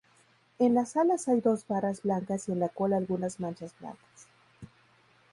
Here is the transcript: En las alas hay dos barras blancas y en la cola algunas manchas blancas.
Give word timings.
En 0.57 0.73
las 0.73 0.97
alas 0.97 1.27
hay 1.27 1.41
dos 1.41 1.67
barras 1.67 2.01
blancas 2.01 2.49
y 2.49 2.53
en 2.53 2.59
la 2.59 2.69
cola 2.69 2.97
algunas 2.97 3.39
manchas 3.39 3.75
blancas. 3.79 4.27